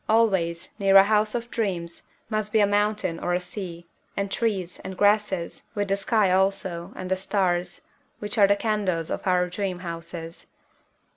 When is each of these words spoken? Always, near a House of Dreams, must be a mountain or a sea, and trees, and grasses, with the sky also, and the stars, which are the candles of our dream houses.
Always, 0.09 0.69
near 0.79 0.97
a 0.97 1.03
House 1.03 1.35
of 1.35 1.51
Dreams, 1.51 2.01
must 2.27 2.51
be 2.51 2.59
a 2.59 2.65
mountain 2.65 3.19
or 3.19 3.35
a 3.35 3.39
sea, 3.39 3.85
and 4.17 4.31
trees, 4.31 4.79
and 4.79 4.97
grasses, 4.97 5.65
with 5.75 5.89
the 5.89 5.95
sky 5.95 6.31
also, 6.31 6.91
and 6.95 7.11
the 7.11 7.15
stars, 7.15 7.81
which 8.17 8.35
are 8.39 8.47
the 8.47 8.55
candles 8.55 9.11
of 9.11 9.27
our 9.27 9.47
dream 9.47 9.81
houses. 9.85 10.47